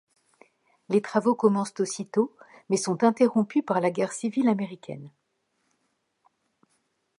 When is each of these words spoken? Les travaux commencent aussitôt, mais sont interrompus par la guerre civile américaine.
Les 0.89 0.99
travaux 0.99 1.35
commencent 1.35 1.79
aussitôt, 1.79 2.35
mais 2.71 2.77
sont 2.77 3.03
interrompus 3.03 3.61
par 3.63 3.79
la 3.81 3.91
guerre 3.91 4.13
civile 4.13 4.49
américaine. 4.49 5.11